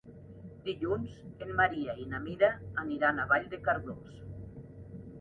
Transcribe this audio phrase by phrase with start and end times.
[0.67, 2.51] Dilluns en Maria i na Mira
[2.87, 4.21] aniran a Vall de Cardós.